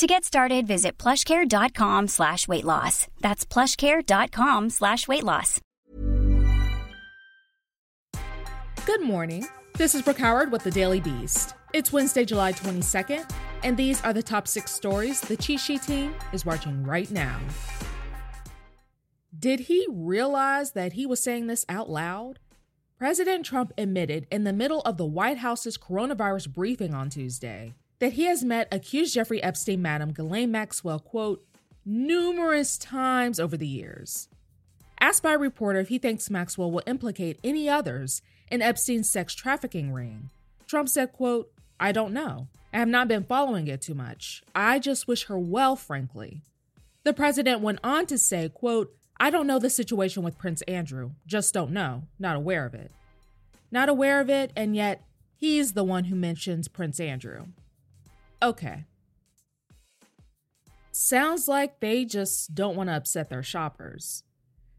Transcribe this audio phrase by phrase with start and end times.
[0.00, 3.06] To get started, visit plushcare.com slash weight loss.
[3.20, 5.60] That's plushcare.com slash weight loss.
[8.86, 9.46] Good morning.
[9.76, 11.52] This is Brooke Howard with the Daily Beast.
[11.74, 13.30] It's Wednesday, July 22nd,
[13.62, 17.38] and these are the top six stories the Cheat Sheet team is watching right now.
[19.38, 22.38] Did he realize that he was saying this out loud?
[22.96, 28.14] President Trump admitted in the middle of the White House's coronavirus briefing on Tuesday that
[28.14, 31.46] he has met accused Jeffrey Epstein madam Ghislaine Maxwell, quote,
[31.84, 34.28] numerous times over the years.
[35.00, 39.34] Asked by a reporter if he thinks Maxwell will implicate any others in Epstein's sex
[39.34, 40.30] trafficking ring,
[40.66, 42.48] Trump said, quote, I don't know.
[42.72, 44.42] I have not been following it too much.
[44.54, 46.42] I just wish her well, frankly.
[47.02, 51.12] The president went on to say, quote, I don't know the situation with Prince Andrew.
[51.26, 52.04] Just don't know.
[52.18, 52.90] Not aware of it.
[53.70, 55.02] Not aware of it, and yet
[55.36, 57.46] he's the one who mentions Prince Andrew.
[58.42, 58.84] Okay.
[60.92, 64.22] Sounds like they just don't want to upset their shoppers.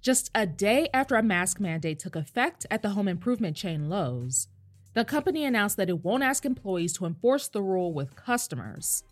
[0.00, 4.48] Just a day after a mask mandate took effect at the home improvement chain Lowe's,
[4.94, 9.02] the company announced that it won't ask employees to enforce the rule with customers.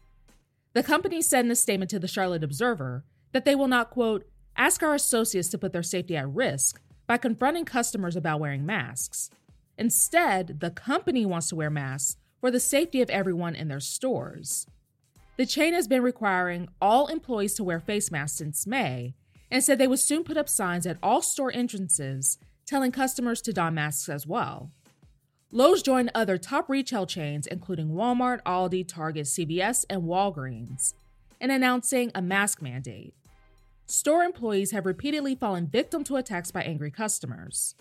[0.72, 4.26] The company said in a statement to the Charlotte Observer that they will not, quote,
[4.56, 9.30] ask our associates to put their safety at risk by confronting customers about wearing masks.
[9.76, 14.66] Instead, the company wants to wear masks for the safety of everyone in their stores.
[15.38, 19.14] The chain has been requiring all employees to wear face masks since May
[19.50, 22.36] and said they would soon put up signs at all store entrances
[22.66, 24.70] telling customers to don masks as well.
[25.52, 30.92] Lowe's joined other top retail chains, including Walmart, Aldi, Target, CVS, and Walgreens,
[31.40, 33.14] in announcing a mask mandate.
[33.86, 37.74] Store employees have repeatedly fallen victim to attacks by angry customers.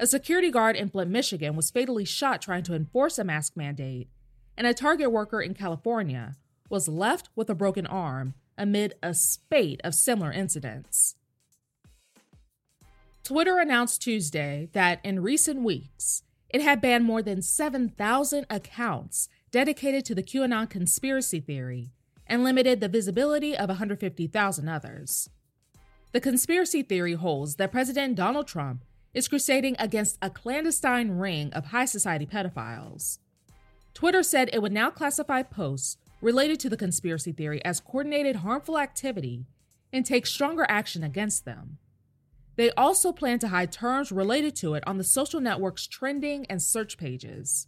[0.00, 4.08] A security guard in Flint, Michigan was fatally shot trying to enforce a mask mandate,
[4.56, 6.36] and a Target worker in California
[6.70, 11.16] was left with a broken arm amid a spate of similar incidents.
[13.24, 20.04] Twitter announced Tuesday that in recent weeks, it had banned more than 7,000 accounts dedicated
[20.04, 21.90] to the QAnon conspiracy theory
[22.26, 25.28] and limited the visibility of 150,000 others.
[26.12, 28.84] The conspiracy theory holds that President Donald Trump
[29.18, 33.18] is crusading against a clandestine ring of high society pedophiles.
[33.92, 38.78] Twitter said it would now classify posts related to the conspiracy theory as coordinated harmful
[38.78, 39.44] activity
[39.92, 41.78] and take stronger action against them.
[42.54, 46.62] They also plan to hide terms related to it on the social network's trending and
[46.62, 47.66] search pages.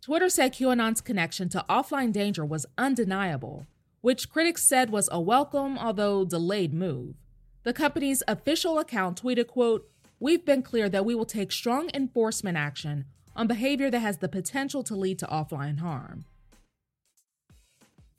[0.00, 3.66] Twitter said QAnon's connection to offline danger was undeniable,
[4.00, 7.16] which critics said was a welcome, although delayed move.
[7.64, 9.90] The company's official account tweeted, quote,
[10.20, 13.04] we've been clear that we will take strong enforcement action
[13.36, 16.24] on behavior that has the potential to lead to offline harm.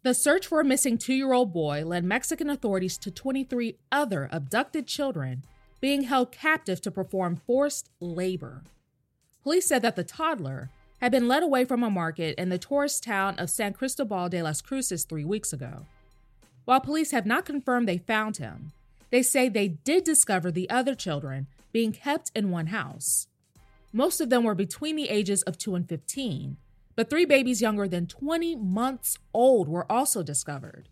[0.01, 4.29] The search for a missing two year old boy led Mexican authorities to 23 other
[4.31, 5.43] abducted children
[5.81, 8.63] being held captive to perform forced labor.
[9.43, 10.69] Police said that the toddler
[11.01, 14.41] had been led away from a market in the tourist town of San Cristobal de
[14.41, 15.85] las Cruces three weeks ago.
[16.65, 18.71] While police have not confirmed they found him,
[19.09, 23.27] they say they did discover the other children being kept in one house.
[23.91, 26.57] Most of them were between the ages of 2 and 15,
[26.95, 30.89] but three babies younger than 20 months old were also discovered.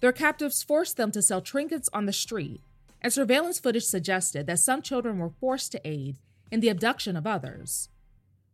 [0.00, 2.60] Their captives forced them to sell trinkets on the street,
[3.00, 6.16] and surveillance footage suggested that some children were forced to aid
[6.50, 7.88] in the abduction of others.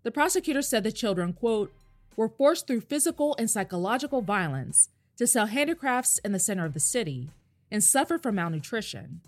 [0.02, 1.72] The prosecutor said the children, quote,
[2.16, 6.80] were forced through physical and psychological violence to sell handicrafts in the center of the
[6.80, 7.30] city
[7.70, 9.20] and suffered from malnutrition.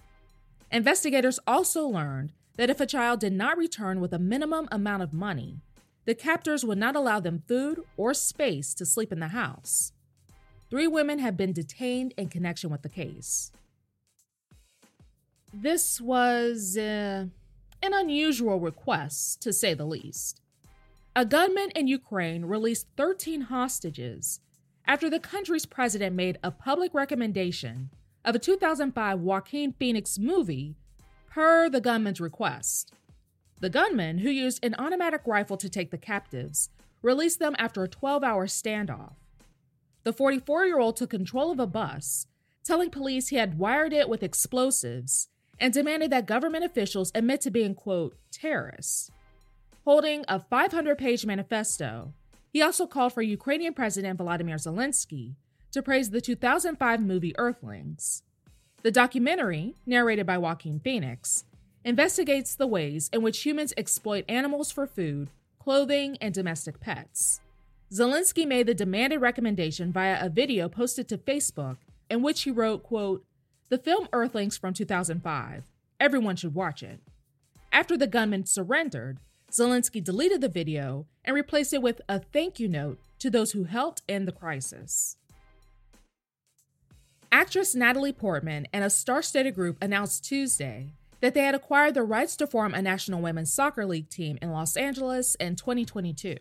[0.74, 5.12] Investigators also learned that if a child did not return with a minimum amount of
[5.12, 5.60] money,
[6.04, 9.92] the captors would not allow them food or space to sleep in the house.
[10.70, 13.52] Three women have been detained in connection with the case.
[15.52, 17.26] This was uh,
[17.80, 20.40] an unusual request, to say the least.
[21.14, 24.40] A gunman in Ukraine released 13 hostages
[24.88, 27.90] after the country's president made a public recommendation
[28.24, 30.76] of a 2005 Joaquin Phoenix movie
[31.30, 32.92] per the gunman's request.
[33.60, 36.70] The gunman, who used an automatic rifle to take the captives,
[37.02, 39.14] released them after a 12 hour standoff.
[40.04, 42.26] The 44 year old took control of a bus,
[42.64, 45.28] telling police he had wired it with explosives
[45.58, 49.10] and demanded that government officials admit to being, quote, terrorists.
[49.84, 52.12] Holding a 500 page manifesto,
[52.52, 55.34] he also called for Ukrainian President Volodymyr Zelensky
[55.74, 58.22] to praise the 2005 movie Earthlings.
[58.84, 61.46] The documentary, narrated by Joaquin Phoenix,
[61.84, 67.40] investigates the ways in which humans exploit animals for food, clothing, and domestic pets.
[67.92, 71.78] Zelensky made the demanded recommendation via a video posted to Facebook
[72.08, 73.24] in which he wrote, quote,
[73.68, 75.64] The film Earthlings from 2005.
[75.98, 77.00] Everyone should watch it.
[77.72, 79.18] After the gunman surrendered,
[79.50, 83.64] Zelensky deleted the video and replaced it with a thank you note to those who
[83.64, 85.16] helped end the crisis.
[87.34, 92.04] Actress Natalie Portman and a star studded group announced Tuesday that they had acquired the
[92.04, 96.36] rights to form a National Women's Soccer League team in Los Angeles in 2022.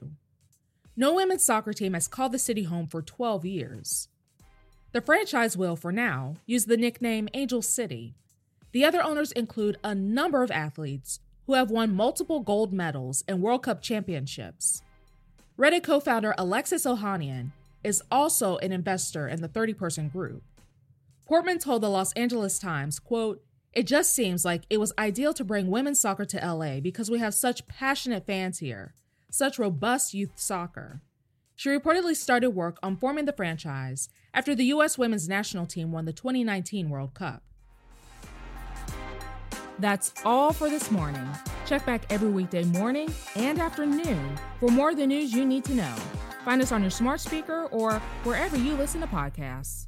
[0.95, 4.07] No women's soccer team has called the city home for 12 years.
[4.91, 8.13] The franchise will, for now, use the nickname Angel City.
[8.71, 13.41] The other owners include a number of athletes who have won multiple gold medals and
[13.41, 14.83] World Cup championships.
[15.57, 17.49] Reddit co founder Alexis Ohanian
[17.83, 20.43] is also an investor in the 30 person group.
[21.25, 25.43] Portman told the Los Angeles Times, quote, It just seems like it was ideal to
[25.43, 28.93] bring women's soccer to LA because we have such passionate fans here
[29.33, 31.01] such robust youth soccer.
[31.55, 34.97] She reportedly started work on forming the franchise after the U.S.
[34.97, 37.43] women's national team won the 2019 World Cup.
[39.79, 41.27] That's all for this morning.
[41.65, 45.73] Check back every weekday morning and afternoon for more of the news you need to
[45.73, 45.95] know.
[46.45, 49.87] Find us on your smart speaker or wherever you listen to podcasts.